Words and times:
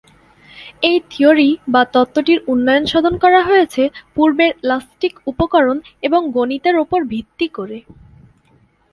এই 0.81 0.97
থিওরি 1.09 1.49
বা 1.67 1.81
তত্ত্বটির 1.93 2.39
উন্নয়ন 2.47 2.83
সাধন 2.85 3.15
করা 3.17 3.41
হয়েছে 3.43 3.83
পূর্বের 4.15 4.51
ইলাস্টিক 4.63 5.13
উপকরণ 5.25 5.77
এবং 6.01 6.21
গণিতের 6.31 6.75
উপর 6.77 6.99
ভিত্তি 7.03 7.47
করে। 7.47 7.77